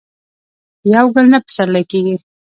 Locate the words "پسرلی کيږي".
1.45-2.15